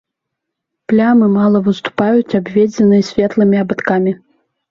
[0.91, 4.11] Плямы мала выступаюць, абведзеныя светлымі абадкамі.